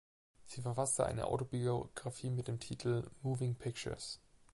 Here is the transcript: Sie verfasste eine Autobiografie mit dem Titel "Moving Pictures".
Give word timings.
Sie 0.47 0.63
verfasste 0.63 1.05
eine 1.05 1.27
Autobiografie 1.27 2.31
mit 2.31 2.47
dem 2.47 2.59
Titel 2.59 3.07
"Moving 3.21 3.53
Pictures". 3.53 4.19